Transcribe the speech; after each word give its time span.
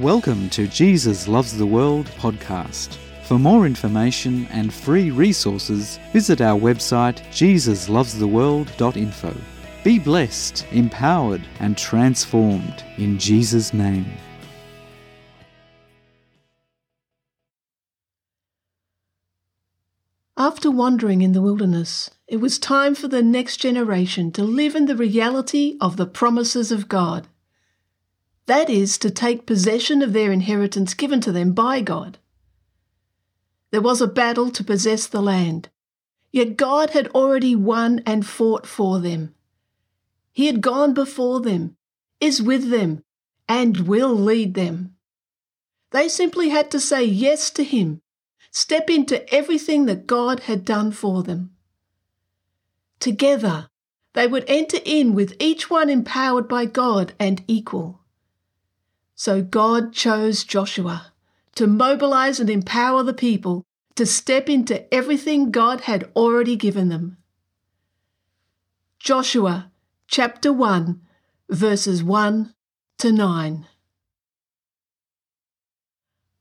Welcome 0.00 0.48
to 0.50 0.66
Jesus 0.66 1.28
Loves 1.28 1.56
the 1.58 1.66
World 1.66 2.06
podcast. 2.16 2.96
For 3.24 3.38
more 3.38 3.66
information 3.66 4.46
and 4.46 4.72
free 4.72 5.10
resources, 5.10 5.98
visit 6.10 6.40
our 6.40 6.58
website 6.58 7.20
jesuslovestheworld.info. 7.28 9.36
Be 9.84 9.98
blessed, 9.98 10.64
empowered, 10.72 11.46
and 11.58 11.76
transformed 11.76 12.82
in 12.96 13.18
Jesus' 13.18 13.74
name. 13.74 14.06
After 20.34 20.70
wandering 20.70 21.20
in 21.20 21.32
the 21.32 21.42
wilderness, 21.42 22.08
it 22.26 22.38
was 22.38 22.58
time 22.58 22.94
for 22.94 23.08
the 23.08 23.22
next 23.22 23.58
generation 23.58 24.32
to 24.32 24.44
live 24.44 24.74
in 24.74 24.86
the 24.86 24.96
reality 24.96 25.76
of 25.78 25.98
the 25.98 26.06
promises 26.06 26.72
of 26.72 26.88
God. 26.88 27.26
That 28.46 28.68
is, 28.68 28.98
to 28.98 29.10
take 29.10 29.46
possession 29.46 30.02
of 30.02 30.12
their 30.12 30.32
inheritance 30.32 30.94
given 30.94 31.20
to 31.20 31.32
them 31.32 31.52
by 31.52 31.80
God. 31.80 32.18
There 33.70 33.80
was 33.80 34.00
a 34.00 34.08
battle 34.08 34.50
to 34.50 34.64
possess 34.64 35.06
the 35.06 35.22
land, 35.22 35.68
yet 36.32 36.56
God 36.56 36.90
had 36.90 37.08
already 37.08 37.54
won 37.54 38.02
and 38.04 38.26
fought 38.26 38.66
for 38.66 38.98
them. 38.98 39.34
He 40.32 40.46
had 40.46 40.60
gone 40.60 40.94
before 40.94 41.40
them, 41.40 41.76
is 42.20 42.42
with 42.42 42.70
them, 42.70 43.04
and 43.48 43.88
will 43.88 44.14
lead 44.14 44.54
them. 44.54 44.96
They 45.90 46.08
simply 46.08 46.50
had 46.50 46.70
to 46.70 46.80
say 46.80 47.04
yes 47.04 47.50
to 47.50 47.64
Him 47.64 48.00
step 48.50 48.90
into 48.90 49.32
everything 49.32 49.86
that 49.86 50.06
God 50.06 50.40
had 50.40 50.64
done 50.64 50.92
for 50.92 51.22
them. 51.22 51.52
Together, 52.98 53.68
they 54.14 54.26
would 54.26 54.44
enter 54.48 54.78
in 54.84 55.14
with 55.14 55.36
each 55.38 55.70
one 55.70 55.88
empowered 55.88 56.48
by 56.48 56.66
God 56.66 57.14
and 57.18 57.44
equal. 57.46 57.99
So 59.22 59.42
God 59.42 59.92
chose 59.92 60.44
Joshua 60.44 61.12
to 61.54 61.66
mobilize 61.66 62.40
and 62.40 62.48
empower 62.48 63.02
the 63.02 63.12
people 63.12 63.66
to 63.94 64.06
step 64.06 64.48
into 64.48 64.82
everything 64.94 65.50
God 65.50 65.82
had 65.82 66.10
already 66.16 66.56
given 66.56 66.88
them. 66.88 67.18
Joshua 68.98 69.70
chapter 70.08 70.54
1, 70.54 71.02
verses 71.50 72.02
1 72.02 72.54
to 72.96 73.12
9. 73.12 73.66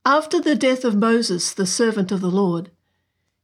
After 0.05 0.39
the 0.39 0.55
death 0.55 0.86
of 0.86 0.95
Moses, 0.95 1.53
the 1.53 1.66
servant 1.66 2.14
of 2.14 2.21
the 2.21 2.31
Lord, 2.31 2.71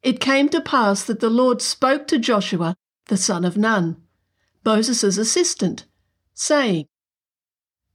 it 0.02 0.22
came 0.22 0.48
to 0.48 0.62
pass 0.62 1.04
that 1.04 1.20
the 1.20 1.30
Lord 1.30 1.62
spoke 1.62 2.08
to 2.08 2.18
Joshua, 2.18 2.78
the 3.08 3.18
son 3.18 3.44
of 3.44 3.58
Nun, 3.58 3.98
Moses' 4.64 5.18
assistant, 5.18 5.84
saying, 6.34 6.88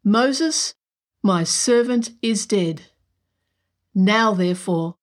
Moses, 0.05 0.75
my 1.23 1.45
servant, 1.45 2.11
is 2.23 2.47
dead. 2.47 2.83
Now, 3.95 4.35
therefore, 4.35 4.97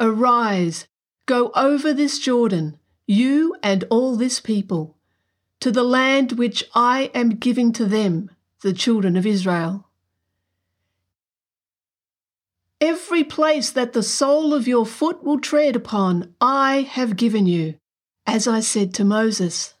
arise, 0.00 0.86
go 1.26 1.50
over 1.54 1.92
this 1.92 2.18
Jordan, 2.18 2.78
you 3.06 3.56
and 3.62 3.84
all 3.90 4.16
this 4.16 4.40
people, 4.40 4.96
to 5.60 5.70
the 5.70 5.82
land 5.82 6.32
which 6.32 6.64
I 6.74 7.10
am 7.14 7.30
giving 7.30 7.72
to 7.72 7.84
them, 7.84 8.30
the 8.62 8.72
children 8.72 9.16
of 9.16 9.26
Israel. 9.26 9.88
Every 12.80 13.24
place 13.24 13.70
that 13.70 13.92
the 13.92 14.04
sole 14.04 14.54
of 14.54 14.68
your 14.68 14.86
foot 14.86 15.24
will 15.24 15.40
tread 15.40 15.74
upon, 15.74 16.34
I 16.40 16.82
have 16.82 17.16
given 17.16 17.46
you, 17.46 17.74
as 18.24 18.46
I 18.46 18.60
said 18.60 18.94
to 18.94 19.04
Moses. 19.04 19.74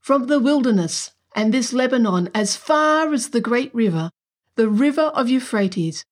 From 0.00 0.26
the 0.26 0.40
wilderness 0.40 1.12
and 1.36 1.52
this 1.52 1.72
Lebanon, 1.72 2.30
as 2.34 2.56
far 2.56 3.12
as 3.12 3.30
the 3.30 3.42
great 3.42 3.74
river, 3.74 4.10
the 4.56 4.68
river 4.68 5.10
of 5.14 5.28
Euphrates, 5.28 6.04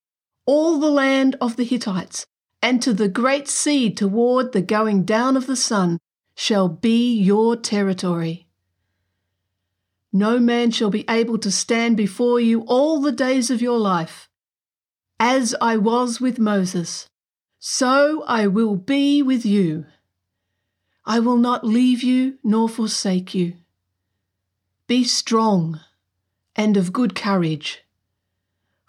all 0.46 0.78
the 0.78 0.90
land 0.90 1.36
of 1.40 1.56
the 1.56 1.64
Hittites, 1.64 2.26
and 2.60 2.82
to 2.82 2.92
the 2.92 3.08
great 3.08 3.48
sea 3.48 3.92
toward 3.92 4.52
the 4.52 4.62
going 4.62 5.04
down 5.04 5.36
of 5.36 5.46
the 5.46 5.56
sun, 5.56 5.98
shall 6.34 6.68
be 6.68 7.14
your 7.14 7.56
territory. 7.56 8.46
No 10.12 10.38
man 10.38 10.70
shall 10.70 10.90
be 10.90 11.04
able 11.08 11.38
to 11.38 11.50
stand 11.50 11.96
before 11.96 12.40
you 12.40 12.62
all 12.62 13.00
the 13.00 13.12
days 13.12 13.50
of 13.50 13.62
your 13.62 13.78
life. 13.78 14.28
As 15.18 15.54
I 15.60 15.76
was 15.76 16.20
with 16.20 16.38
Moses, 16.38 17.08
so 17.58 18.24
I 18.26 18.46
will 18.48 18.76
be 18.76 19.22
with 19.22 19.46
you. 19.46 19.86
I 21.04 21.20
will 21.20 21.36
not 21.36 21.64
leave 21.64 22.02
you 22.02 22.38
nor 22.42 22.68
forsake 22.68 23.34
you. 23.34 23.54
Be 24.86 25.04
strong 25.04 25.80
and 26.56 26.76
of 26.76 26.92
good 26.92 27.14
courage. 27.14 27.82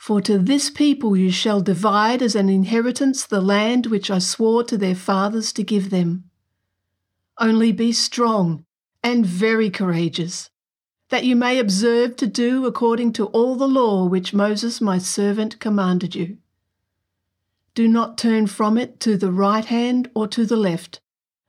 For 0.04 0.20
to 0.24 0.38
this 0.38 0.70
people 0.70 1.16
you 1.16 1.32
shall 1.32 1.62
divide 1.62 2.22
as 2.22 2.36
an 2.36 2.50
inheritance 2.50 3.26
the 3.26 3.40
land 3.40 3.86
which 3.86 4.12
I 4.12 4.20
swore 4.20 4.62
to 4.66 4.78
their 4.78 4.96
fathers 4.96 5.54
to 5.54 5.64
give 5.64 5.92
them. 5.92 6.26
Only 7.38 7.72
be 7.72 7.94
strong 7.94 8.66
and 9.02 9.26
very 9.26 9.70
courageous 9.70 10.50
that 11.08 11.24
you 11.24 11.38
may 11.38 11.58
observe 11.58 12.18
to 12.18 12.28
do 12.28 12.66
according 12.66 13.14
to 13.14 13.28
all 13.28 13.56
the 13.56 13.66
law 13.66 14.04
which 14.04 14.34
Moses 14.34 14.82
my 14.82 14.98
servant 14.98 15.62
commanded 15.62 16.16
you. 16.16 16.38
Do 17.74 17.88
not 17.88 18.18
turn 18.18 18.48
from 18.48 18.78
it 18.78 19.00
to 19.00 19.16
the 19.16 19.32
right 19.32 19.64
hand 19.64 20.12
or 20.14 20.28
to 20.28 20.46
the 20.46 20.58
left, 20.58 21.00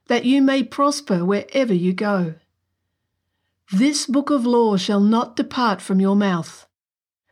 that 0.07 0.23
you 0.23 0.41
may 0.41 0.63
prosper 0.63 1.25
wherever 1.25 1.73
you 1.73 1.91
go. 1.91 2.35
This 3.73 4.05
book 4.05 4.29
of 4.29 4.45
law 4.45 4.77
shall 4.77 5.01
not 5.01 5.35
depart 5.35 5.81
from 5.81 5.99
your 5.99 6.15
mouth, 6.15 6.64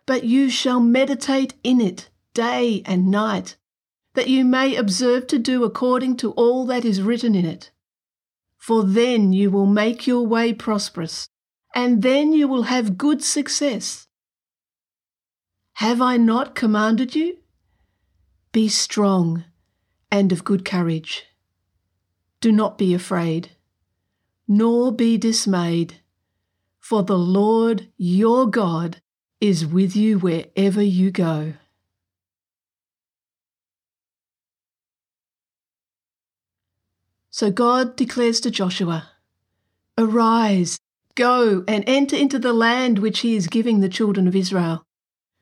but 0.05 0.23
you 0.23 0.49
shall 0.49 0.79
meditate 0.79 1.53
in 1.63 1.79
it 1.79 2.09
day 2.33 2.81
and 2.85 3.09
night, 3.09 3.57
that 4.13 4.29
you 4.29 4.43
may 4.43 4.75
observe 4.75 5.27
to 5.27 5.39
do 5.39 5.63
according 5.63 6.17
to 6.17 6.31
all 6.31 6.65
that 6.65 6.85
is 6.85 7.01
written 7.01 7.35
in 7.35 7.45
it. 7.45 7.71
For 8.57 8.83
then 8.83 9.33
you 9.33 9.51
will 9.51 9.65
make 9.65 10.07
your 10.07 10.25
way 10.25 10.53
prosperous 10.53 11.27
and 11.75 12.01
then 12.01 12.33
you 12.33 12.47
will 12.47 12.63
have 12.63 12.97
good 12.97 13.23
success. 13.23 14.07
Have 15.73 16.01
I 16.01 16.17
not 16.17 16.55
commanded 16.55 17.15
you? 17.15 17.37
Be 18.51 18.67
strong 18.67 19.45
and 20.11 20.31
of 20.31 20.43
good 20.43 20.63
courage. 20.63 21.25
Do 22.39 22.51
not 22.51 22.77
be 22.77 22.93
afraid, 22.93 23.51
nor 24.47 24.91
be 24.91 25.17
dismayed, 25.17 26.01
for 26.79 27.03
the 27.03 27.17
Lord 27.17 27.87
your 27.97 28.47
God 28.47 29.01
is 29.43 29.65
with 29.65 29.93
you 29.93 30.17
wherever 30.17 30.81
you 30.81 31.11
go. 31.11 31.53
So 37.29 37.51
God 37.51 37.97
declares 37.97 38.39
to 38.39 38.49
Joshua, 38.49 39.09
Arise 39.97 40.79
Go 41.15 41.65
and 41.67 41.83
enter 41.85 42.15
into 42.15 42.39
the 42.39 42.53
land 42.53 42.99
which 42.99 43.19
he 43.19 43.35
is 43.35 43.47
giving 43.47 43.81
the 43.81 43.89
children 43.89 44.29
of 44.29 44.35
Israel, 44.35 44.85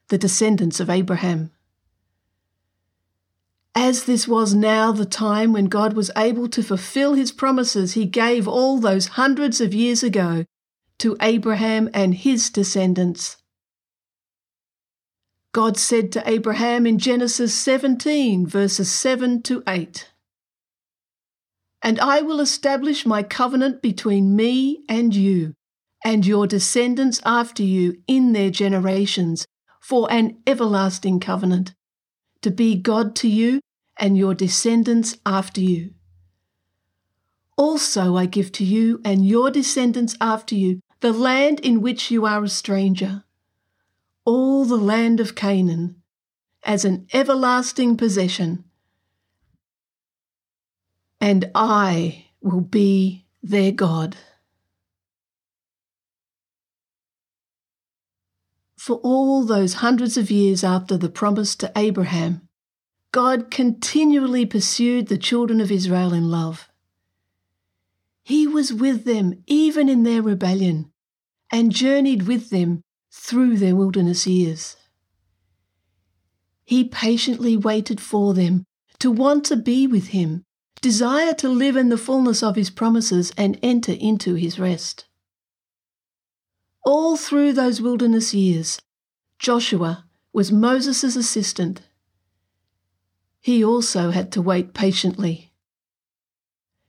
the 0.08 0.18
descendants 0.18 0.80
of 0.80 0.90
Abraham. 0.90 1.52
As 3.76 4.06
this 4.06 4.28
was 4.28 4.56
now 4.56 4.92
the 4.92 5.06
time 5.06 5.54
when 5.54 5.66
God 5.66 5.94
was 5.94 6.10
able 6.18 6.50
to 6.50 6.64
fulfill 6.64 7.14
his 7.14 7.32
promises 7.32 7.94
he 7.94 8.06
gave 8.06 8.48
all 8.48 8.80
those 8.80 9.10
hundreds 9.20 9.62
of 9.62 9.76
years 9.76 10.02
ago 10.02 10.46
to 10.98 11.16
Abraham 11.22 11.88
and 11.94 12.16
his 12.16 12.50
descendants. 12.50 13.38
God 15.54 15.76
said 15.76 16.14
to 16.14 16.30
Abraham 16.30 16.88
in 16.88 16.98
Genesis 16.98 17.54
17, 17.54 18.48
verses 18.48 18.90
7 18.90 19.42
to 19.44 19.62
8 19.68 20.10
And 21.82 22.00
I 22.00 22.22
will 22.22 22.40
establish 22.40 23.06
my 23.06 23.22
covenant 23.22 23.82
between 23.82 24.36
me 24.36 24.84
and 24.88 25.14
you 25.14 25.54
and 26.06 26.26
your 26.26 26.48
descendants 26.48 27.22
after 27.26 27.64
you 27.64 28.02
in 28.08 28.32
their 28.32 28.50
generations 28.50 29.46
for 29.82 30.10
an 30.10 30.38
everlasting 30.48 31.20
covenant, 31.20 31.74
to 32.42 32.50
be 32.50 32.76
God 32.76 33.14
to 33.18 33.28
you 33.28 33.60
and 33.98 34.18
your 34.18 34.34
descendants 34.34 35.18
after 35.26 35.60
you. 35.60 35.92
Also, 37.58 38.16
I 38.16 38.26
give 38.26 38.54
to 38.54 38.64
you 38.64 39.02
and 39.04 39.26
your 39.28 39.52
descendants 39.52 40.16
after 40.22 40.56
you 40.56 40.80
the 41.02 41.12
land 41.12 41.60
in 41.60 41.82
which 41.82 42.10
you 42.10 42.26
are 42.26 42.44
a 42.44 42.50
stranger, 42.50 43.26
all 44.26 44.66
the 44.66 44.78
land 44.78 45.20
of 45.20 45.36
Canaan, 45.36 46.02
as 46.64 46.86
an 46.86 47.08
everlasting 47.14 47.98
possession. 47.98 48.64
And 51.20 51.50
I 51.56 52.26
will 52.42 52.62
be 52.62 53.26
their 53.42 53.72
God. 53.72 54.18
For 58.78 58.98
all 59.04 59.46
those 59.46 59.76
hundreds 59.76 60.18
of 60.18 60.32
years 60.32 60.64
after 60.64 60.98
the 60.98 61.10
promise 61.10 61.56
to 61.58 61.72
Abraham, 61.76 62.48
God 63.12 63.52
continually 63.52 64.46
pursued 64.46 65.08
the 65.08 65.18
children 65.18 65.62
of 65.62 65.72
Israel 65.72 66.14
in 66.14 66.32
love. 66.32 66.68
He 68.24 68.48
was 68.48 68.74
with 68.74 69.04
them 69.04 69.44
even 69.46 69.90
in 69.90 70.04
their 70.04 70.22
rebellion 70.22 70.92
and 71.52 71.72
journeyed 71.72 72.24
with 72.24 72.50
them 72.50 72.84
through 73.12 73.58
their 73.58 73.76
wilderness 73.76 74.26
years. 74.26 74.78
he 76.72 76.86
patiently 76.86 77.58
waited 77.58 78.00
for 78.00 78.34
them 78.34 78.64
to 78.98 79.12
want 79.12 79.44
to 79.44 79.58
be 79.58 79.86
with 79.86 80.08
him, 80.08 80.42
desire 80.82 81.34
to 81.34 81.50
live 81.50 81.76
in 81.76 81.90
the 81.90 81.98
fullness 81.98 82.42
of 82.42 82.56
his 82.56 82.70
promises 82.70 83.34
and 83.36 83.60
enter 83.62 83.92
into 83.92 84.36
his 84.36 84.58
rest. 84.58 85.06
All 86.86 87.18
through 87.18 87.52
those 87.52 87.82
wilderness 87.82 88.34
years, 88.34 88.80
Joshua 89.38 90.06
was 90.32 90.50
Moses' 90.52 91.18
assistant. 91.18 91.82
He 93.42 93.66
also 93.66 94.12
had 94.12 94.32
to 94.32 94.42
wait 94.42 94.74
patiently. 94.74 95.52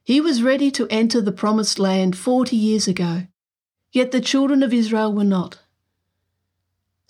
He 0.05 0.21
was 0.21 0.45
ready 0.45 0.71
to 0.71 0.87
enter 0.91 1.21
the 1.21 1.33
promised 1.33 1.81
land 1.81 2.17
40 2.17 2.55
years 2.55 2.87
ago, 2.87 3.27
yet 3.91 4.13
the 4.13 4.21
children 4.21 4.63
of 4.63 4.73
Israel 4.73 5.13
were 5.13 5.25
not. 5.25 5.59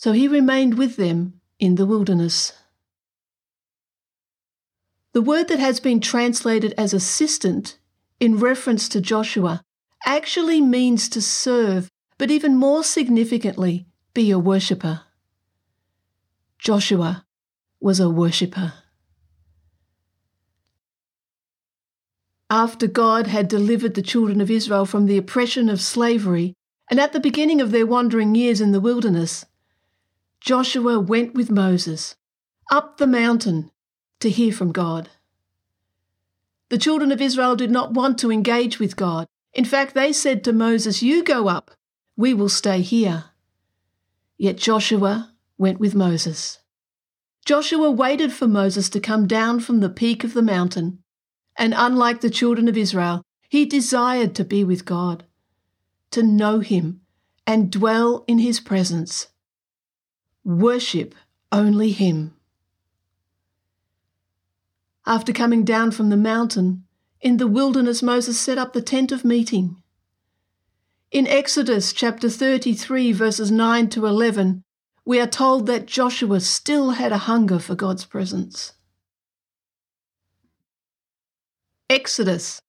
So 0.03 0.11
he 0.11 0.27
remained 0.27 0.75
with 0.75 0.97
them 0.97 1.35
in 1.61 1.77
the 1.77 1.87
wilderness. 1.87 2.55
The 5.13 5.23
word 5.23 5.47
that 5.47 5.61
has 5.61 5.79
been 5.79 6.01
translated 6.01 6.75
as 6.77 6.93
assistant 6.93 7.79
in 8.19 8.41
reference 8.41 8.89
to 8.89 9.01
Joshua 9.01 9.63
actually 10.05 10.61
means 10.61 11.09
to 11.11 11.23
serve, 11.23 11.89
but 12.19 12.33
even 12.33 12.57
more 12.57 12.83
significantly, 12.83 13.87
be 14.13 14.33
a 14.33 14.41
worshipper. 14.41 15.03
Joshua 16.59 17.25
was 17.79 18.01
a 18.01 18.11
worshipper. 18.11 18.73
After 22.51 22.89
God 22.89 23.29
had 23.29 23.47
delivered 23.47 23.95
the 23.95 24.03
children 24.03 24.41
of 24.41 24.51
Israel 24.51 24.85
from 24.85 25.07
the 25.07 25.17
oppression 25.17 25.69
of 25.69 25.81
slavery, 25.81 26.55
and 26.91 26.99
at 26.99 27.13
the 27.13 27.21
beginning 27.21 27.61
of 27.61 27.71
their 27.71 27.87
wandering 27.87 28.35
years 28.35 28.61
in 28.61 28.73
the 28.73 28.81
wilderness, 28.81 29.45
Joshua 30.45 30.99
went 30.99 31.35
with 31.35 31.53
Moses 31.53 32.17
up 32.69 32.97
the 32.97 33.07
mountain 33.07 33.71
to 34.19 34.29
hear 34.29 34.53
from 34.53 34.73
God. 34.73 35.09
The 36.69 36.79
children 36.79 37.13
of 37.13 37.23
Israel 37.23 37.55
did 37.55 37.71
not 37.71 37.95
want 37.95 38.19
to 38.19 38.33
engage 38.33 38.81
with 38.81 38.97
God. 38.97 39.29
In 39.55 39.65
fact, 39.65 39.95
they 39.95 40.13
said 40.13 40.43
to 40.43 40.53
Moses, 40.53 41.01
You 41.01 41.23
go 41.23 41.47
up, 41.47 41.71
we 42.17 42.35
will 42.35 42.49
stay 42.49 42.81
here. 42.81 43.27
Yet 44.37 44.57
Joshua 44.57 45.33
went 45.59 45.79
with 45.79 45.95
Moses. 45.95 46.59
Joshua 47.45 47.93
waited 47.93 48.33
for 48.33 48.49
Moses 48.49 48.89
to 48.91 48.99
come 48.99 49.29
down 49.29 49.61
from 49.61 49.79
the 49.79 49.91
peak 49.91 50.25
of 50.25 50.35
the 50.35 50.43
mountain, 50.43 51.05
and 51.57 51.73
unlike 51.77 52.21
the 52.21 52.31
children 52.31 52.67
of 52.67 52.77
Israel, 52.77 53.23
he 53.49 53.65
desired 53.65 54.35
to 54.35 54.45
be 54.45 54.65
with 54.65 54.85
God, 54.85 55.25
to 56.11 56.25
know 56.25 56.59
him, 56.59 57.03
and 57.47 57.71
dwell 57.71 58.25
in 58.27 58.39
his 58.41 58.59
presence. 58.59 59.29
Worship 60.45 61.15
only 61.51 61.93
him. 61.93 62.35
After 65.07 65.33
coming 65.33 65.65
down 65.65 65.91
from 65.91 66.11
the 66.11 66.17
mountain, 66.17 66.85
in 67.21 67.37
the 67.37 67.47
wilderness 67.47 68.03
Moses 68.03 68.39
set 68.39 68.59
up 68.59 68.73
the 68.73 68.83
tent 68.83 69.13
of 69.13 69.25
meeting. 69.25 69.83
In 71.11 71.27
Exodus 71.27 71.93
chapter 71.93 72.29
33, 72.29 73.13
verses 73.13 73.51
9 73.51 73.89
to 73.91 74.07
11, 74.07 74.63
we 75.05 75.21
are 75.21 75.27
told 75.27 75.67
that 75.67 75.87
Joshua 75.87 76.41
still 76.41 76.93
had 76.93 77.13
a 77.13 77.19
hunger 77.19 77.59
for 77.59 77.75
God's 77.75 78.05
presence. 78.05 78.73
Exodus 81.91 82.61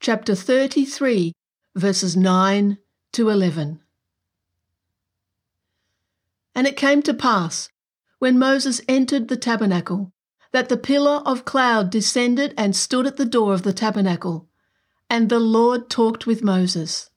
chapter 0.00 0.34
33, 0.34 1.32
verses 1.76 2.16
9 2.16 2.78
to 3.12 3.28
11. 3.28 3.81
And 6.54 6.66
it 6.66 6.76
came 6.76 7.02
to 7.02 7.14
pass, 7.14 7.70
when 8.18 8.38
Moses 8.38 8.80
entered 8.88 9.28
the 9.28 9.36
tabernacle, 9.36 10.12
that 10.52 10.68
the 10.68 10.76
pillar 10.76 11.22
of 11.24 11.44
cloud 11.44 11.90
descended 11.90 12.52
and 12.56 12.76
stood 12.76 13.06
at 13.06 13.16
the 13.16 13.24
door 13.24 13.54
of 13.54 13.62
the 13.62 13.72
tabernacle, 13.72 14.48
and 15.08 15.28
the 15.28 15.40
Lord 15.40 15.88
talked 15.88 16.26
with 16.26 16.42
Moses. 16.42 17.10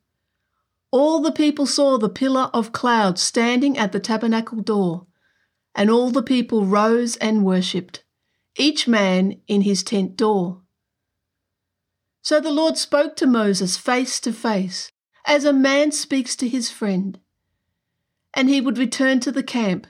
All 0.92 1.20
the 1.20 1.32
people 1.32 1.66
saw 1.66 1.98
the 1.98 2.10
pillar 2.10 2.50
of 2.54 2.72
cloud 2.72 3.20
standing 3.20 3.78
at 3.78 3.92
the 3.92 4.00
tabernacle 4.00 4.62
door, 4.62 5.08
and 5.76 5.90
all 5.90 6.10
the 6.10 6.24
people 6.24 6.66
rose 6.66 7.18
and 7.18 7.44
worshipped, 7.44 8.06
each 8.58 8.88
man 8.88 9.42
in 9.48 9.62
his 9.62 9.84
tent 9.84 10.16
door. 10.16 10.62
So 12.22 12.40
the 12.40 12.52
Lord 12.52 12.78
spoke 12.78 13.16
to 13.18 13.28
Moses 13.28 13.76
face 13.76 14.20
to 14.22 14.32
face, 14.32 14.92
as 15.26 15.44
a 15.44 15.52
man 15.54 15.92
speaks 15.92 16.36
to 16.38 16.48
his 16.48 16.72
friend. 16.72 17.20
And 18.36 18.50
he 18.50 18.62
would 18.62 18.78
return 18.78 19.20
to 19.22 19.32
the 19.32 19.44
camp. 19.44 19.88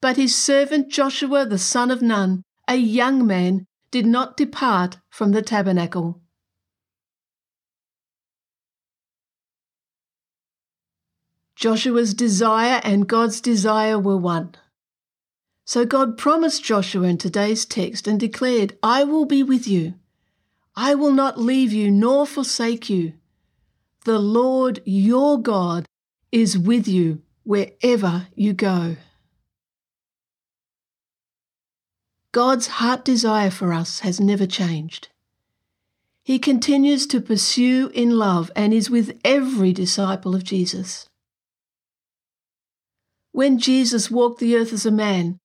But 0.00 0.16
his 0.16 0.34
servant 0.34 0.88
Joshua 0.88 1.44
the 1.44 1.58
son 1.58 1.90
of 1.90 2.00
Nun 2.00 2.44
a 2.68 2.76
young 2.76 3.26
man 3.26 3.66
did 3.90 4.06
not 4.06 4.36
depart 4.36 4.98
from 5.10 5.32
the 5.32 5.42
tabernacle. 5.42 6.20
Joshua's 11.54 12.14
desire 12.14 12.80
and 12.82 13.08
God's 13.08 13.40
desire 13.40 13.98
were 13.98 14.16
one. 14.16 14.54
So 15.64 15.84
God 15.84 16.18
promised 16.18 16.64
Joshua 16.64 17.06
in 17.06 17.18
today's 17.18 17.64
text 17.64 18.08
and 18.08 18.18
declared, 18.18 18.76
I 18.82 19.04
will 19.04 19.26
be 19.26 19.42
with 19.42 19.68
you. 19.68 19.94
I 20.74 20.94
will 20.94 21.12
not 21.12 21.38
leave 21.38 21.72
you 21.72 21.90
nor 21.90 22.26
forsake 22.26 22.90
you. 22.90 23.12
The 24.04 24.18
Lord 24.18 24.80
your 24.84 25.40
God 25.40 25.86
is 26.32 26.58
with 26.58 26.88
you 26.88 27.22
wherever 27.44 28.28
you 28.34 28.52
go. 28.52 28.96
God's 32.32 32.66
heart 32.66 33.04
desire 33.04 33.50
for 33.50 33.72
us 33.72 34.00
has 34.00 34.18
never 34.18 34.46
changed. 34.46 35.08
He 36.22 36.38
continues 36.38 37.06
to 37.08 37.20
pursue 37.20 37.90
in 37.92 38.16
love 38.16 38.50
and 38.56 38.72
is 38.72 38.88
with 38.88 39.18
every 39.24 39.72
disciple 39.72 40.34
of 40.34 40.44
Jesus. 40.44 41.08
When 43.32 43.58
Jesus 43.58 44.10
walked 44.10 44.40
the 44.40 44.56
earth 44.56 44.72
as 44.72 44.86
a 44.86 44.90
man, 44.90 45.38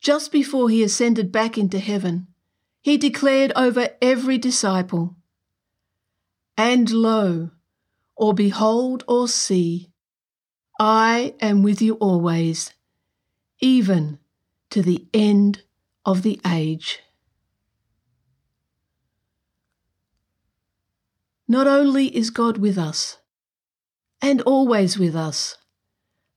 just 0.00 0.32
before 0.32 0.68
he 0.68 0.82
ascended 0.82 1.30
back 1.30 1.56
into 1.56 1.78
heaven, 1.78 2.26
he 2.82 2.98
declared 2.98 3.52
over 3.56 3.90
every 4.02 4.36
disciple, 4.36 5.16
And 6.58 6.90
lo, 6.90 7.50
or 8.16 8.34
behold, 8.34 9.04
or 9.08 9.28
see, 9.28 9.90
I 10.78 11.34
am 11.40 11.62
with 11.62 11.80
you 11.80 11.94
always, 11.94 12.72
even 13.60 14.18
to 14.70 14.82
the 14.82 15.06
end 15.14 15.62
of 16.04 16.22
the 16.22 16.40
age. 16.46 17.00
Not 21.46 21.66
only 21.66 22.14
is 22.16 22.30
God 22.30 22.58
with 22.58 22.76
us, 22.76 23.18
and 24.20 24.40
always 24.42 24.98
with 24.98 25.14
us, 25.14 25.58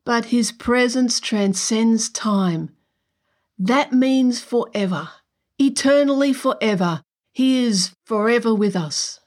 but 0.06 0.26
his 0.26 0.52
presence 0.52 1.20
transcends 1.20 2.10
time. 2.10 2.76
That 3.58 3.92
means 3.92 4.42
forever, 4.42 5.10
eternally 5.58 6.34
forever. 6.34 7.02
He 7.32 7.64
is 7.64 7.96
forever 8.06 8.54
with 8.54 8.76
us. 8.76 9.20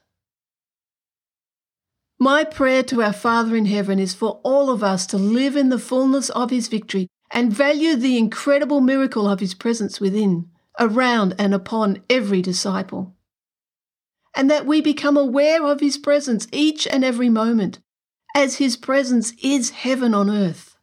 My 2.21 2.43
prayer 2.43 2.83
to 2.83 3.01
our 3.01 3.13
Father 3.13 3.55
in 3.55 3.65
heaven 3.65 3.97
is 3.97 4.13
for 4.13 4.41
all 4.43 4.69
of 4.69 4.83
us 4.83 5.07
to 5.07 5.17
live 5.17 5.55
in 5.55 5.69
the 5.69 5.79
fullness 5.79 6.29
of 6.29 6.51
his 6.51 6.67
victory 6.67 7.07
and 7.31 7.51
value 7.51 7.95
the 7.95 8.15
incredible 8.15 8.79
miracle 8.79 9.27
of 9.27 9.39
his 9.39 9.55
presence 9.55 9.99
within, 9.99 10.47
around, 10.79 11.33
and 11.39 11.51
upon 11.51 12.03
every 12.11 12.43
disciple. 12.43 13.15
And 14.35 14.51
that 14.51 14.67
we 14.67 14.81
become 14.81 15.17
aware 15.17 15.65
of 15.65 15.79
his 15.79 15.97
presence 15.97 16.47
each 16.51 16.85
and 16.85 17.03
every 17.03 17.27
moment, 17.27 17.79
as 18.35 18.57
his 18.57 18.77
presence 18.77 19.33
is 19.41 19.71
heaven 19.71 20.13
on 20.13 20.29
earth. 20.29 20.77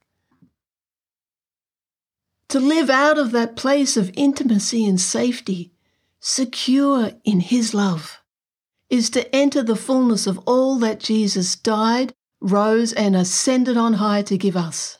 To 2.48 2.58
live 2.58 2.90
out 2.90 3.16
of 3.16 3.30
that 3.30 3.54
place 3.54 3.96
of 3.96 4.10
intimacy 4.14 4.84
and 4.84 5.00
safety, 5.00 5.70
secure 6.18 7.12
in 7.22 7.38
his 7.38 7.74
love, 7.74 8.18
is 8.90 9.10
to 9.10 9.34
enter 9.34 9.62
the 9.62 9.76
fullness 9.76 10.26
of 10.26 10.38
all 10.46 10.78
that 10.78 11.00
Jesus 11.00 11.54
died, 11.56 12.14
rose, 12.40 12.92
and 12.92 13.14
ascended 13.14 13.76
on 13.76 13.94
high 13.94 14.22
to 14.22 14.38
give 14.38 14.56
us. 14.56 14.98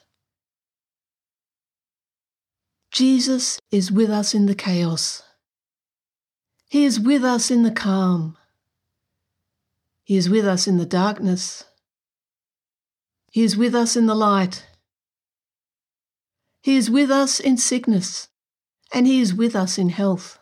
Jesus 2.91 3.59
is 3.71 3.91
with 3.91 4.09
us 4.09 4.33
in 4.33 4.45
the 4.45 4.55
chaos. 4.55 5.23
He 6.69 6.85
is 6.85 6.99
with 6.99 7.23
us 7.23 7.49
in 7.51 7.63
the 7.63 7.71
calm. 7.71 8.37
He 10.03 10.17
is 10.17 10.29
with 10.29 10.45
us 10.45 10.67
in 10.67 10.77
the 10.77 10.85
darkness. 10.85 11.65
He 13.31 13.43
is 13.43 13.55
with 13.55 13.75
us 13.75 13.95
in 13.95 14.07
the 14.07 14.15
light. 14.15 14.65
He 16.61 16.77
is 16.77 16.89
with 16.89 17.11
us 17.11 17.39
in 17.39 17.57
sickness, 17.57 18.27
and 18.91 19.05
He 19.05 19.21
is 19.21 19.33
with 19.33 19.55
us 19.55 19.77
in 19.77 19.89
health. 19.89 20.38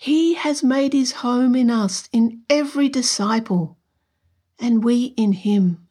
He 0.00 0.34
has 0.34 0.62
made 0.62 0.92
His 0.92 1.10
home 1.10 1.56
in 1.56 1.70
us, 1.70 2.08
in 2.12 2.42
every 2.48 2.88
disciple, 2.88 3.76
and 4.56 4.84
we 4.84 5.06
in 5.16 5.32
Him. 5.32 5.88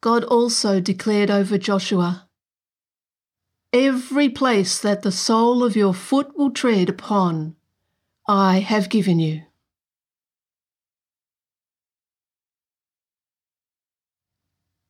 God 0.00 0.22
also 0.22 0.80
declared 0.80 1.32
over 1.32 1.58
Joshua 1.58 2.28
Every 3.72 4.28
place 4.28 4.80
that 4.80 5.02
the 5.02 5.12
sole 5.12 5.64
of 5.64 5.76
your 5.76 5.94
foot 5.94 6.36
will 6.38 6.52
tread 6.52 6.88
upon, 6.88 7.56
I 8.28 8.60
have 8.60 8.88
given 8.88 9.18
you. 9.18 9.42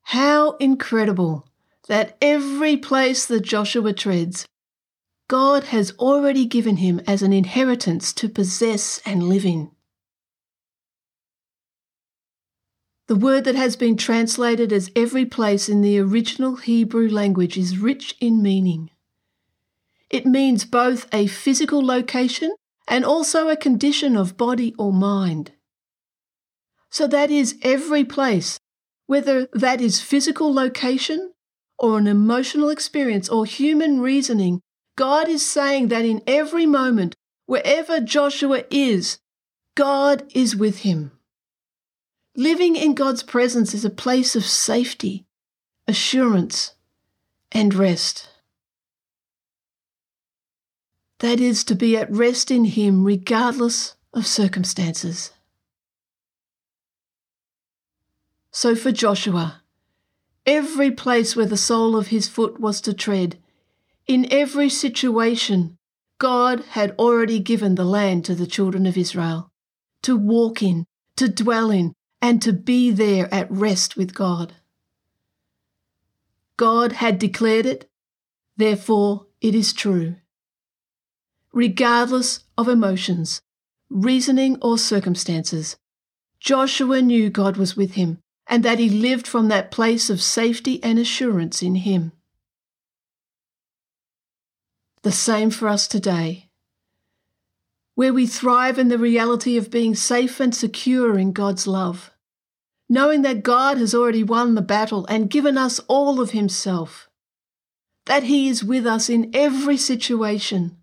How 0.02 0.56
incredible 0.56 1.49
that 1.88 2.16
every 2.20 2.76
place 2.76 3.26
that 3.26 3.40
Joshua 3.40 3.92
treads, 3.92 4.46
God 5.28 5.64
has 5.64 5.92
already 5.98 6.44
given 6.44 6.76
him 6.76 7.00
as 7.06 7.22
an 7.22 7.32
inheritance 7.32 8.12
to 8.14 8.28
possess 8.28 9.00
and 9.06 9.22
live 9.22 9.44
in. 9.44 9.70
The 13.06 13.16
word 13.16 13.44
that 13.44 13.56
has 13.56 13.74
been 13.74 13.96
translated 13.96 14.72
as 14.72 14.90
every 14.94 15.24
place 15.24 15.68
in 15.68 15.82
the 15.82 15.98
original 15.98 16.56
Hebrew 16.56 17.08
language 17.08 17.58
is 17.58 17.78
rich 17.78 18.14
in 18.20 18.40
meaning. 18.40 18.90
It 20.10 20.26
means 20.26 20.64
both 20.64 21.08
a 21.12 21.26
physical 21.26 21.84
location 21.84 22.52
and 22.86 23.04
also 23.04 23.48
a 23.48 23.56
condition 23.56 24.16
of 24.16 24.36
body 24.36 24.74
or 24.78 24.92
mind. 24.92 25.52
So 26.90 27.06
that 27.06 27.30
is 27.30 27.56
every 27.62 28.04
place, 28.04 28.58
whether 29.06 29.48
that 29.52 29.80
is 29.80 30.00
physical 30.00 30.52
location 30.52 31.32
or 31.80 31.98
an 31.98 32.06
emotional 32.06 32.68
experience 32.68 33.28
or 33.28 33.44
human 33.44 34.00
reasoning, 34.00 34.60
God 34.96 35.28
is 35.28 35.44
saying 35.44 35.88
that 35.88 36.04
in 36.04 36.22
every 36.26 36.66
moment, 36.66 37.16
wherever 37.46 38.00
Joshua 38.00 38.62
is, 38.70 39.18
God 39.74 40.30
is 40.34 40.54
with 40.54 40.80
him. 40.80 41.10
Living 42.36 42.76
in 42.76 42.94
God's 42.94 43.22
presence 43.22 43.74
is 43.74 43.84
a 43.84 43.90
place 43.90 44.36
of 44.36 44.44
safety, 44.44 45.26
assurance, 45.88 46.74
and 47.50 47.74
rest. 47.74 48.28
That 51.20 51.40
is 51.40 51.64
to 51.64 51.74
be 51.74 51.96
at 51.96 52.10
rest 52.10 52.50
in 52.50 52.64
Him 52.64 53.04
regardless 53.04 53.94
of 54.14 54.26
circumstances. 54.26 55.32
So 58.50 58.74
for 58.74 58.90
Joshua, 58.90 59.59
every 60.46 60.90
place 60.90 61.36
where 61.36 61.46
the 61.46 61.56
sole 61.56 61.96
of 61.96 62.08
his 62.08 62.28
foot 62.28 62.60
was 62.60 62.80
to 62.82 62.94
tread, 62.94 63.38
in 64.06 64.26
every 64.32 64.68
situation, 64.68 65.76
God 66.18 66.64
had 66.70 66.94
already 66.98 67.38
given 67.38 67.74
the 67.74 67.84
land 67.84 68.24
to 68.26 68.34
the 68.34 68.46
children 68.46 68.86
of 68.86 68.96
Israel 68.96 69.50
to 70.02 70.16
walk 70.16 70.62
in, 70.62 70.86
to 71.16 71.28
dwell 71.28 71.70
in, 71.70 71.94
and 72.22 72.40
to 72.42 72.52
be 72.52 72.90
there 72.90 73.32
at 73.32 73.50
rest 73.50 73.96
with 73.96 74.14
God. 74.14 74.54
God 76.56 76.92
had 76.92 77.18
declared 77.18 77.66
it, 77.66 77.88
therefore 78.56 79.26
it 79.40 79.54
is 79.54 79.72
true. 79.72 80.16
Regardless 81.52 82.40
of 82.56 82.68
emotions, 82.68 83.40
reasoning, 83.88 84.58
or 84.60 84.78
circumstances, 84.78 85.76
Joshua 86.38 87.02
knew 87.02 87.30
God 87.30 87.56
was 87.56 87.76
with 87.76 87.92
him 87.92 88.18
and 88.50 88.64
that 88.64 88.80
he 88.80 88.90
lived 88.90 89.28
from 89.28 89.46
that 89.46 89.70
place 89.70 90.10
of 90.10 90.20
safety 90.20 90.82
and 90.82 90.98
assurance 90.98 91.62
in 91.62 91.76
him. 91.76 92.10
The 95.02 95.12
same 95.12 95.50
for 95.50 95.68
us 95.68 95.86
today, 95.86 96.50
where 97.94 98.12
we 98.12 98.26
thrive 98.26 98.76
in 98.76 98.88
the 98.88 98.98
reality 98.98 99.56
of 99.56 99.70
being 99.70 99.94
safe 99.94 100.40
and 100.40 100.52
secure 100.52 101.16
in 101.16 101.30
God's 101.32 101.68
love, 101.68 102.10
knowing 102.88 103.22
that 103.22 103.44
God 103.44 103.78
has 103.78 103.94
already 103.94 104.24
won 104.24 104.56
the 104.56 104.62
battle 104.62 105.06
and 105.06 105.30
given 105.30 105.56
us 105.56 105.78
all 105.86 106.20
of 106.20 106.32
Himself, 106.32 107.08
that 108.06 108.24
He 108.24 108.48
is 108.48 108.64
with 108.64 108.84
us 108.84 109.08
in 109.08 109.30
every 109.32 109.76
situation, 109.76 110.76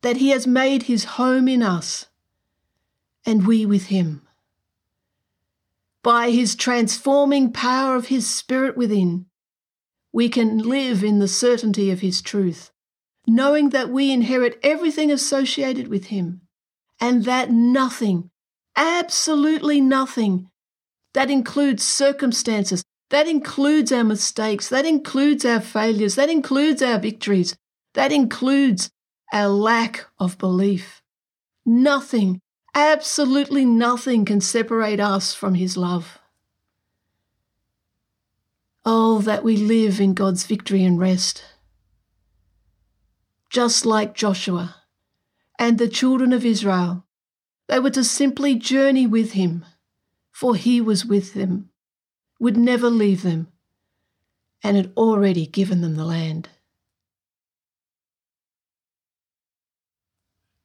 that 0.00 0.16
He 0.16 0.30
has 0.30 0.46
made 0.46 0.84
His 0.84 1.04
home 1.04 1.48
in 1.48 1.62
us, 1.62 2.06
and 3.26 3.46
we 3.46 3.66
with 3.66 3.86
Him 3.86 4.26
by 6.02 6.30
his 6.30 6.54
transforming 6.56 7.52
power 7.52 7.94
of 7.94 8.08
his 8.08 8.28
Spirit 8.28 8.76
within, 8.76 9.26
we 10.12 10.28
can 10.28 10.58
live 10.58 11.02
in 11.02 11.20
the 11.20 11.28
certainty 11.28 11.90
of 11.90 12.00
his 12.00 12.20
truth, 12.20 12.70
knowing 13.26 13.70
that 13.70 13.88
we 13.88 14.12
inherit 14.12 14.58
everything 14.62 15.10
associated 15.10 15.88
with 15.88 16.06
him, 16.06 16.42
and 17.00 17.24
that 17.24 17.50
nothing, 17.50 18.30
absolutely 18.76 19.80
nothing, 19.80 20.48
that 21.14 21.30
includes 21.30 21.82
circumstances, 21.82 22.82
that 23.10 23.28
includes 23.28 23.92
our 23.92 24.04
mistakes, 24.04 24.68
that 24.68 24.84
includes 24.84 25.44
our 25.44 25.60
failures, 25.60 26.16
that 26.16 26.30
includes 26.30 26.82
our 26.82 26.98
victories, 26.98 27.56
that 27.94 28.12
includes 28.12 28.90
our 29.32 29.48
lack 29.48 30.06
of 30.18 30.36
belief. 30.36 31.00
Nothing 31.64 32.40
Absolutely 32.74 33.66
nothing 33.66 34.24
can 34.24 34.40
separate 34.40 34.98
us 34.98 35.34
from 35.34 35.54
His 35.54 35.76
love. 35.76 36.18
Oh, 38.84 39.20
that 39.20 39.44
we 39.44 39.56
live 39.56 40.00
in 40.00 40.14
God's 40.14 40.46
victory 40.46 40.82
and 40.82 40.98
rest. 40.98 41.44
Just 43.50 43.84
like 43.84 44.14
Joshua 44.14 44.76
and 45.58 45.78
the 45.78 45.86
children 45.86 46.32
of 46.32 46.46
Israel, 46.46 47.04
they 47.68 47.78
were 47.78 47.90
to 47.90 48.02
simply 48.02 48.54
journey 48.54 49.06
with 49.06 49.32
Him, 49.32 49.66
for 50.30 50.56
He 50.56 50.80
was 50.80 51.04
with 51.04 51.34
them, 51.34 51.68
would 52.40 52.56
never 52.56 52.88
leave 52.88 53.22
them, 53.22 53.48
and 54.64 54.76
had 54.76 54.92
already 54.96 55.46
given 55.46 55.82
them 55.82 55.96
the 55.96 56.04
land. 56.04 56.48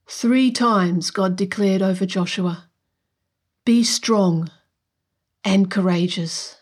Three 0.10 0.52
times 0.52 1.12
God 1.12 1.36
declared 1.36 1.82
over 1.82 2.06
Joshua, 2.06 2.70
Be 3.66 3.84
strong 3.84 4.50
and 5.44 5.70
courageous. 5.70 6.62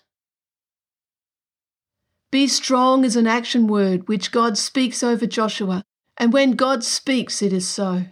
Be 2.31 2.47
strong 2.47 3.05
is 3.05 3.15
an 3.15 3.27
action 3.27 3.67
word 3.67 4.07
which 4.07 4.31
God 4.31 4.57
speaks 4.57 5.03
over 5.03 5.27
Joshua, 5.27 5.83
and 6.17 6.33
when 6.33 6.53
God 6.53 6.83
speaks, 6.83 7.43
it 7.43 7.53
is 7.53 7.67
so. 7.67 8.05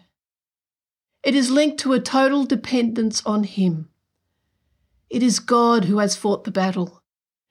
It 1.24 1.34
is 1.34 1.50
linked 1.50 1.80
to 1.80 1.94
a 1.94 2.00
total 2.00 2.46
dependence 2.46 3.25
on 3.25 3.44
Him. 3.44 3.90
It 5.10 5.24
is 5.24 5.40
God 5.40 5.86
who 5.86 5.98
has 5.98 6.16
fought 6.16 6.44
the 6.44 6.52
battle. 6.52 7.02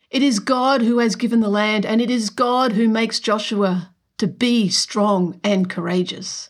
It 0.09 0.23
is 0.23 0.39
God 0.39 0.83
who 0.83 0.99
has 1.01 1.17
given 1.17 1.41
the 1.41 1.49
land, 1.49 1.85
and 1.85 2.01
it 2.01 2.11
is 2.11 2.31
God 2.31 2.73
who 2.73 2.89
makes 2.89 3.19
Joshua 3.19 3.93
to 4.19 4.29
be 4.29 4.69
strong 4.69 5.41
and 5.43 5.69
courageous. 5.69 6.49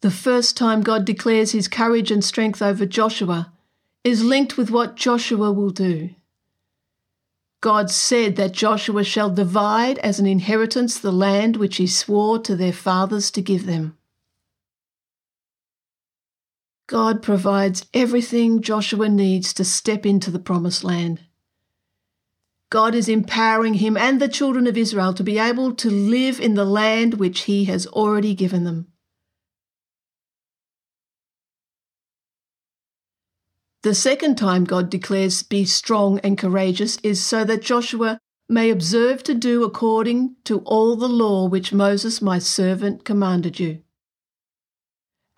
The 0.00 0.10
first 0.10 0.56
time 0.56 0.80
God 0.80 1.04
declares 1.04 1.52
his 1.52 1.68
courage 1.68 2.10
and 2.10 2.24
strength 2.24 2.62
over 2.62 2.86
Joshua 2.86 3.52
is 4.02 4.24
linked 4.24 4.56
with 4.56 4.70
what 4.70 4.96
Joshua 4.96 5.52
will 5.52 5.70
do. 5.70 6.10
God 7.60 7.90
said 7.90 8.36
that 8.36 8.52
Joshua 8.52 9.04
shall 9.04 9.28
divide 9.28 9.98
as 9.98 10.18
an 10.18 10.26
inheritance 10.26 10.98
the 10.98 11.12
land 11.12 11.56
which 11.56 11.76
he 11.76 11.86
swore 11.86 12.38
to 12.38 12.56
their 12.56 12.72
fathers 12.72 13.30
to 13.32 13.42
give 13.42 13.66
them. 13.66 13.98
God 16.86 17.22
provides 17.22 17.84
everything 17.92 18.62
Joshua 18.62 19.08
needs 19.08 19.52
to 19.54 19.64
step 19.64 20.06
into 20.06 20.30
the 20.30 20.38
promised 20.38 20.82
land. 20.82 21.20
God 22.70 22.94
is 22.94 23.08
empowering 23.08 23.74
him 23.74 23.96
and 23.96 24.20
the 24.20 24.28
children 24.28 24.66
of 24.66 24.78
Israel 24.78 25.12
to 25.14 25.22
be 25.22 25.38
able 25.38 25.74
to 25.74 25.90
live 25.90 26.40
in 26.40 26.54
the 26.54 26.64
land 26.64 27.14
which 27.14 27.42
he 27.42 27.66
has 27.66 27.86
already 27.88 28.34
given 28.34 28.64
them. 28.64 28.86
The 33.82 33.94
second 33.94 34.36
time 34.36 34.64
God 34.64 34.90
declares, 34.90 35.42
Be 35.42 35.64
strong 35.64 36.18
and 36.20 36.36
courageous, 36.36 36.98
is 37.02 37.24
so 37.24 37.44
that 37.44 37.62
Joshua 37.62 38.18
may 38.46 38.68
observe 38.68 39.22
to 39.22 39.34
do 39.34 39.64
according 39.64 40.36
to 40.44 40.58
all 40.60 40.96
the 40.96 41.08
law 41.08 41.48
which 41.48 41.72
Moses 41.72 42.20
my 42.20 42.38
servant 42.38 43.04
commanded 43.04 43.58
you. 43.58 43.82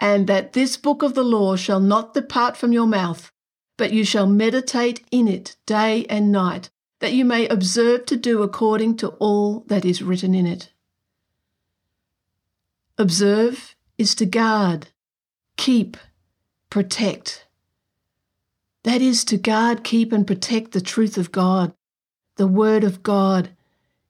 And 0.01 0.27
that 0.27 0.55
this 0.55 0.77
book 0.77 1.03
of 1.03 1.15
the 1.15 1.23
law 1.23 1.55
shall 1.55 1.79
not 1.79 2.15
depart 2.15 2.57
from 2.57 2.73
your 2.73 2.87
mouth, 2.87 3.31
but 3.77 3.93
you 3.93 4.05
shall 4.05 4.27
meditate 4.27 5.07
in 5.13 5.29
it 5.29 5.57
day 5.65 6.05
and 6.09 6.33
night, 6.33 6.71
that 6.99 7.13
you 7.13 7.25
may 7.25 7.47
observe 7.47 8.07
to 8.07 8.17
do 8.17 8.43
according 8.43 8.97
to 8.97 9.09
all 9.21 9.61
that 9.69 9.85
is 9.85 10.03
written 10.03 10.35
in 10.35 10.47
it. 10.47 10.73
Observe 12.99 13.77
is 13.99 14.17
to 14.17 14.27
guard, 14.27 14.89
keep, 15.57 15.97
protect 16.71 17.42
that 18.85 19.01
is 19.01 19.25
to 19.25 19.37
guard, 19.37 19.85
keep, 19.85 20.13
and 20.13 20.27
protect 20.27 20.73
the 20.73 20.81
truth 20.81 21.17
of 21.17 21.33
God, 21.33 21.73
the 22.37 22.47
Word 22.47 22.85
of 22.85 23.03
God, 23.03 23.51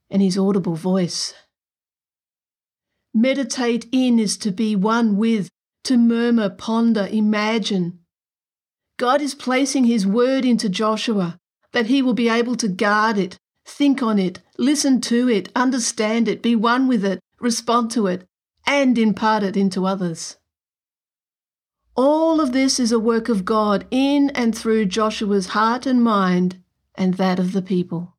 and 0.09 0.21
His 0.21 0.37
audible 0.37 0.75
voice. 0.75 1.33
Meditate 3.13 3.87
in 3.91 4.19
is 4.19 4.37
to 4.37 4.51
be 4.51 4.75
one 4.75 5.17
with, 5.17 5.49
to 5.83 5.97
murmur, 5.97 6.49
ponder, 6.49 7.07
imagine. 7.11 7.99
God 8.97 9.21
is 9.21 9.35
placing 9.35 9.85
His 9.85 10.07
word 10.07 10.45
into 10.45 10.69
Joshua 10.69 11.39
that 11.73 11.87
he 11.87 12.01
will 12.01 12.13
be 12.13 12.29
able 12.29 12.55
to 12.55 12.67
guard 12.67 13.17
it, 13.17 13.37
think 13.65 14.01
on 14.01 14.17
it, 14.17 14.39
listen 14.57 15.01
to 15.01 15.27
it, 15.27 15.49
understand 15.55 16.27
it, 16.27 16.41
be 16.41 16.55
one 16.55 16.87
with 16.87 17.03
it, 17.03 17.19
respond 17.39 17.91
to 17.91 18.07
it, 18.07 18.25
and 18.65 18.97
impart 18.97 19.43
it 19.43 19.57
into 19.57 19.85
others. 19.85 20.37
All 21.95 22.41
of 22.41 22.51
this 22.53 22.79
is 22.79 22.91
a 22.91 22.99
work 22.99 23.29
of 23.29 23.45
God 23.45 23.85
in 23.91 24.31
and 24.31 24.57
through 24.57 24.85
Joshua's 24.85 25.47
heart 25.47 25.85
and 25.85 26.03
mind 26.03 26.61
and 26.95 27.15
that 27.15 27.39
of 27.39 27.51
the 27.51 27.61
people. 27.61 28.15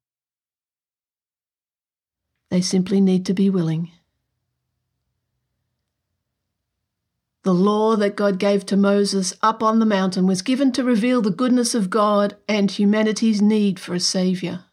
They 2.50 2.60
simply 2.60 3.00
need 3.00 3.26
to 3.26 3.34
be 3.34 3.50
willing. 3.50 3.90
The 7.42 7.52
law 7.52 7.96
that 7.96 8.16
God 8.16 8.38
gave 8.38 8.64
to 8.66 8.76
Moses 8.76 9.34
up 9.42 9.62
on 9.62 9.78
the 9.78 9.86
mountain 9.86 10.26
was 10.26 10.40
given 10.40 10.72
to 10.72 10.84
reveal 10.84 11.20
the 11.20 11.30
goodness 11.30 11.74
of 11.74 11.90
God 11.90 12.36
and 12.48 12.70
humanity's 12.70 13.42
need 13.42 13.78
for 13.78 13.94
a 13.94 14.00
Saviour. 14.00 14.64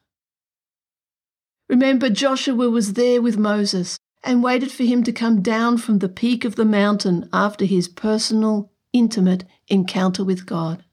Remember, 1.68 2.10
Joshua 2.10 2.70
was 2.70 2.94
there 2.94 3.22
with 3.22 3.38
Moses 3.38 3.98
and 4.24 4.44
waited 4.44 4.72
for 4.72 4.84
him 4.84 5.04
to 5.04 5.12
come 5.12 5.42
down 5.42 5.78
from 5.78 6.00
the 6.00 6.10
peak 6.10 6.46
of 6.46 6.56
the 6.56 6.66
mountain 6.66 7.28
after 7.34 7.66
his 7.66 7.88
personal, 7.88 8.71
intimate 8.94 9.46
encounter 9.68 10.24
with 10.24 10.46
God. 10.46 10.84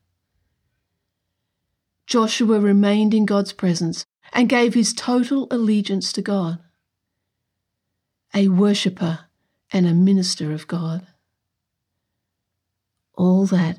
Joshua 2.06 2.58
remained 2.58 3.12
in 3.12 3.26
God's 3.26 3.52
presence 3.52 4.06
and 4.32 4.48
gave 4.48 4.74
his 4.74 4.94
total 4.94 5.46
allegiance 5.50 6.12
to 6.14 6.22
God. 6.22 6.58
A 8.34 8.48
worshipper 8.48 9.20
and 9.72 9.86
a 9.86 9.94
minister 9.94 10.52
of 10.52 10.66
God. 10.66 11.06
All 13.14 13.46
that 13.46 13.78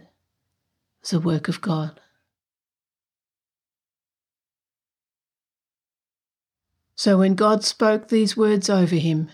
is 1.04 1.14
a 1.14 1.20
work 1.20 1.48
of 1.48 1.62
God. 1.62 2.00
So 6.96 7.18
when 7.18 7.36
God 7.36 7.64
spoke 7.64 8.10
these 8.10 8.36
words 8.36 8.70
over 8.70 8.98
him, 8.98 9.30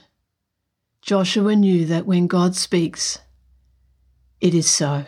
Joshua 1.01 1.55
knew 1.55 1.85
that 1.85 2.05
when 2.05 2.27
God 2.27 2.55
speaks, 2.55 3.19
it 4.41 4.53
is 4.53 4.69
so. 4.69 5.05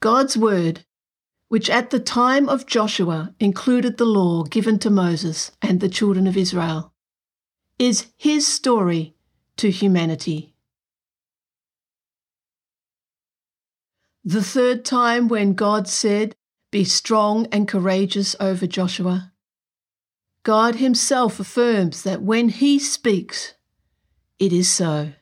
God's 0.00 0.36
word, 0.36 0.84
which 1.48 1.68
at 1.68 1.90
the 1.90 2.00
time 2.00 2.48
of 2.48 2.66
Joshua 2.66 3.34
included 3.38 3.98
the 3.98 4.06
law 4.06 4.44
given 4.44 4.78
to 4.78 4.90
Moses 4.90 5.52
and 5.60 5.80
the 5.80 5.88
children 5.88 6.26
of 6.26 6.36
Israel, 6.36 6.92
is 7.78 8.06
his 8.16 8.46
story 8.46 9.14
to 9.56 9.70
humanity. 9.70 10.54
The 14.24 14.42
third 14.42 14.84
time 14.84 15.28
when 15.28 15.54
God 15.54 15.88
said, 15.88 16.34
Be 16.70 16.84
strong 16.84 17.46
and 17.46 17.66
courageous 17.66 18.36
over 18.38 18.66
Joshua, 18.66 19.32
God 20.42 20.76
Himself 20.76 21.40
affirms 21.40 22.02
that 22.02 22.22
when 22.22 22.48
He 22.48 22.78
speaks, 22.78 23.54
it 24.40 24.52
is 24.52 24.68
so. 24.68 25.12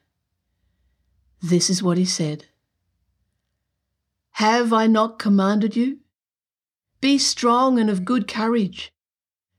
This 1.43 1.69
is 1.69 1.83
what 1.83 1.99
He 1.99 2.07
said 2.07 2.47
Have 4.33 4.73
I 4.73 4.87
not 4.87 5.19
commanded 5.19 5.77
you? 5.77 5.99
Be 7.01 7.19
strong 7.19 7.79
and 7.79 7.91
of 7.91 8.05
good 8.05 8.27
courage. 8.27 8.93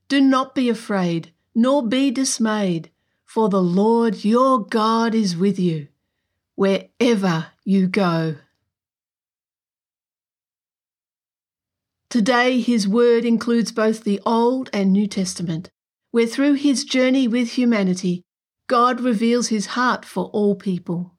Do 0.07 0.19
not 0.19 0.55
be 0.55 0.69
afraid, 0.69 1.33
nor 1.53 1.85
be 1.85 2.09
dismayed, 2.09 2.89
for 3.23 3.47
the 3.49 3.61
Lord 3.61 4.25
your 4.25 4.65
God 4.65 5.13
is 5.13 5.37
with 5.37 5.59
you 5.59 5.87
wherever 6.55 7.47
you 7.63 7.87
go. 7.87 8.35
Today, 12.09 12.59
his 12.59 12.87
word 12.87 13.23
includes 13.23 13.71
both 13.71 14.03
the 14.03 14.19
Old 14.25 14.69
and 14.73 14.91
New 14.91 15.07
Testament, 15.07 15.69
where 16.11 16.25
through 16.25 16.55
his 16.55 16.83
journey 16.83 17.27
with 17.27 17.51
humanity, 17.51 18.25
God 18.69 19.01
reveals 19.01 19.47
his 19.47 19.65
heart 19.65 20.05
for 20.05 20.25
all 20.25 20.53
people. 20.53 21.15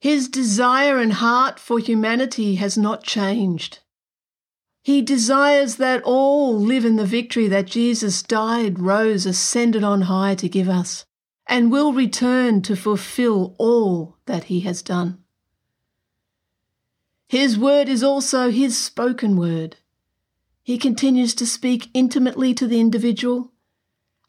His 0.00 0.28
desire 0.28 0.96
and 0.96 1.12
heart 1.12 1.60
for 1.60 1.78
humanity 1.78 2.54
has 2.54 2.78
not 2.78 3.04
changed. 3.04 3.80
He 4.82 5.02
desires 5.02 5.76
that 5.76 6.02
all 6.04 6.58
live 6.58 6.86
in 6.86 6.96
the 6.96 7.04
victory 7.04 7.48
that 7.48 7.66
Jesus 7.66 8.22
died, 8.22 8.78
rose, 8.78 9.26
ascended 9.26 9.84
on 9.84 10.02
high 10.02 10.34
to 10.36 10.48
give 10.48 10.68
us, 10.70 11.04
and 11.46 11.70
will 11.70 11.92
return 11.92 12.62
to 12.62 12.74
fulfill 12.74 13.54
all 13.58 14.16
that 14.24 14.44
he 14.44 14.60
has 14.60 14.80
done. 14.80 15.18
His 17.28 17.58
word 17.58 17.90
is 17.90 18.02
also 18.02 18.50
his 18.50 18.78
spoken 18.78 19.36
word. 19.36 19.76
He 20.68 20.76
continues 20.76 21.34
to 21.36 21.46
speak 21.46 21.88
intimately 21.94 22.52
to 22.52 22.66
the 22.66 22.78
individual 22.78 23.52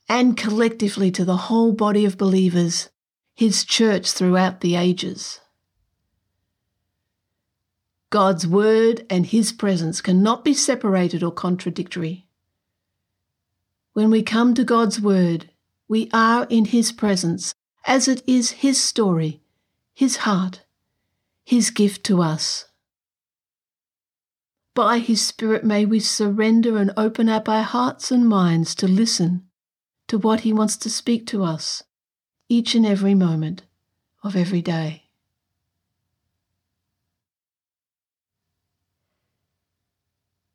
and 0.08 0.38
collectively 0.38 1.12
to 1.12 1.26
the 1.26 1.36
whole 1.36 1.74
body 1.74 2.06
of 2.06 2.18
believers, 2.18 2.88
his 3.36 3.66
church 3.66 4.10
throughout 4.10 4.62
the 4.62 4.78
ages. 4.78 5.42
God's 8.10 8.48
word 8.48 9.06
and 9.10 9.26
his 9.26 9.52
presence 9.52 10.00
cannot 10.00 10.46
be 10.46 10.54
separated 10.54 11.24
or 11.24 11.32
contradictory. 11.34 12.26
When 13.92 14.10
we 14.10 14.24
come 14.24 14.54
to 14.54 14.64
God's 14.64 15.02
word, 15.02 15.50
we 15.90 16.10
are 16.14 16.48
in 16.50 16.64
his 16.64 16.94
presence 16.94 17.54
as 17.84 18.08
it 18.08 18.24
is 18.26 18.52
his 18.64 18.82
story, 18.82 19.42
his 19.94 20.16
heart, 20.24 20.62
his 21.44 21.70
gift 21.70 22.06
to 22.06 22.22
us. 22.22 22.69
By 24.80 25.00
His 25.00 25.22
Spirit, 25.22 25.66
may 25.66 25.86
we 25.86 26.00
surrender 26.00 26.78
and 26.78 26.94
open 26.96 27.28
up 27.28 27.50
our 27.50 27.64
hearts 27.64 28.12
and 28.12 28.26
minds 28.26 28.74
to 28.76 28.88
listen 28.88 29.46
to 30.08 30.18
what 30.18 30.40
He 30.40 30.54
wants 30.54 30.78
to 30.78 30.90
speak 30.90 31.28
to 31.28 31.44
us 31.44 31.84
each 32.48 32.76
and 32.76 32.86
every 32.86 33.14
moment 33.14 33.64
of 34.24 34.38
every 34.38 34.62
day. 34.62 35.10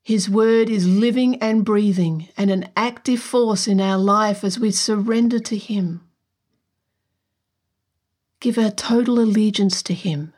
His 0.02 0.30
word 0.30 0.70
is 0.70 0.88
living 0.88 1.36
and 1.42 1.62
breathing 1.62 2.28
and 2.34 2.50
an 2.50 2.70
active 2.74 3.20
force 3.20 3.68
in 3.68 3.78
our 3.78 3.98
life 3.98 4.42
as 4.42 4.58
we 4.58 4.70
surrender 4.70 5.38
to 5.40 5.56
Him. 5.58 6.00
Give 8.40 8.56
our 8.56 8.70
total 8.70 9.20
allegiance 9.20 9.82
to 9.82 9.92
Him. 9.92 10.32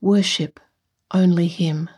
Worship 0.00 0.60
only 1.10 1.48
Him. 1.48 1.90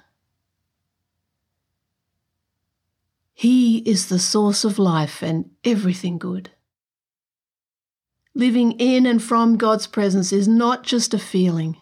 He 3.39 3.79
is 3.81 4.07
the 4.07 4.19
source 4.19 4.65
of 4.65 4.79
life 4.79 5.23
and 5.23 5.51
everything 5.63 6.17
good. 6.17 6.53
Living 8.35 8.73
in 8.73 9.05
and 9.05 9.23
from 9.23 9.59
God's 9.59 9.87
presence 9.87 10.33
is 10.33 10.49
not 10.49 10.85
just 10.85 11.13
a 11.13 11.19
feeling, 11.19 11.77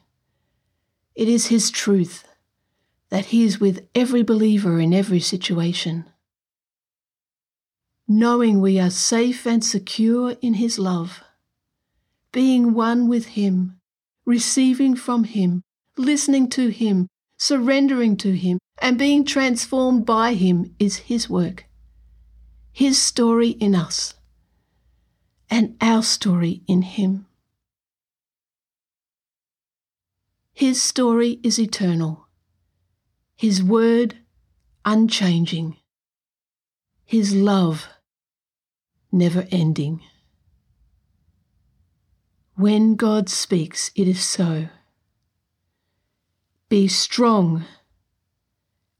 it 1.14 1.28
is 1.28 1.46
His 1.46 1.70
truth 1.70 2.24
that 3.10 3.26
He 3.26 3.44
is 3.44 3.60
with 3.60 3.86
every 3.94 4.24
believer 4.24 4.80
in 4.80 4.92
every 4.92 5.20
situation. 5.20 6.06
Knowing 8.08 8.60
we 8.60 8.80
are 8.80 8.90
safe 8.90 9.46
and 9.46 9.64
secure 9.64 10.34
in 10.42 10.54
His 10.54 10.76
love, 10.76 11.22
being 12.32 12.74
one 12.74 13.06
with 13.06 13.26
Him, 13.26 13.78
receiving 14.26 14.96
from 14.96 15.22
Him, 15.22 15.62
listening 15.96 16.48
to 16.50 16.70
Him, 16.70 17.06
surrendering 17.38 18.16
to 18.16 18.32
Him, 18.36 18.58
and 18.78 18.98
being 18.98 19.24
transformed 19.24 20.04
by 20.04 20.34
Him 20.34 20.74
is 20.78 20.96
His 20.96 21.28
work. 21.28 21.66
His 22.72 23.00
story 23.00 23.50
in 23.50 23.74
us, 23.74 24.14
and 25.48 25.76
our 25.80 26.02
story 26.02 26.62
in 26.66 26.82
Him. 26.82 27.26
His 30.52 30.82
story 30.82 31.40
is 31.42 31.58
eternal, 31.58 32.26
His 33.36 33.62
word 33.62 34.18
unchanging, 34.84 35.76
His 37.04 37.34
love 37.34 37.88
never 39.12 39.46
ending. 39.50 40.00
When 42.56 42.94
God 42.94 43.28
speaks, 43.28 43.90
it 43.96 44.06
is 44.06 44.22
so. 44.22 44.68
Be 46.68 46.88
strong 46.88 47.64